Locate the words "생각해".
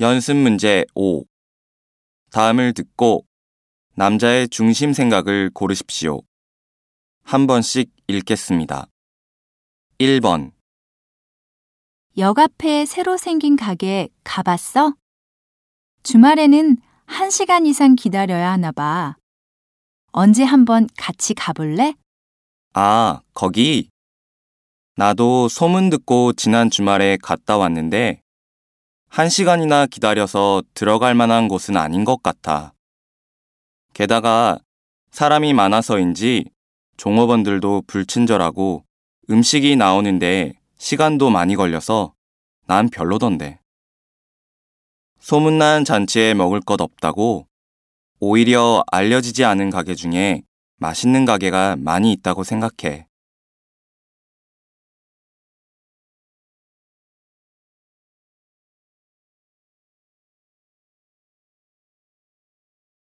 52.44-53.07